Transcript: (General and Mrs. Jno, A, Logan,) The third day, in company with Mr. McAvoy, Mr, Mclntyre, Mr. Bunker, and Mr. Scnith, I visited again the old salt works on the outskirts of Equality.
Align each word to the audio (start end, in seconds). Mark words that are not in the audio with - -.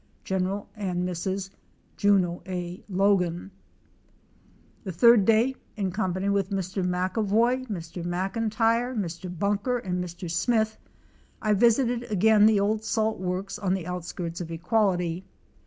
(General 0.23 0.67
and 0.75 1.07
Mrs. 1.07 1.51
Jno, 1.95 2.41
A, 2.47 2.83
Logan,) 2.89 3.51
The 4.83 4.91
third 4.91 5.25
day, 5.25 5.53
in 5.77 5.91
company 5.91 6.27
with 6.27 6.49
Mr. 6.49 6.83
McAvoy, 6.83 7.67
Mr, 7.67 8.03
Mclntyre, 8.03 8.97
Mr. 8.97 9.29
Bunker, 9.37 9.77
and 9.77 10.03
Mr. 10.03 10.27
Scnith, 10.27 10.77
I 11.39 11.53
visited 11.53 12.09
again 12.09 12.47
the 12.47 12.59
old 12.59 12.83
salt 12.83 13.19
works 13.19 13.59
on 13.59 13.75
the 13.75 13.85
outskirts 13.85 14.41
of 14.41 14.49
Equality. 14.49 15.23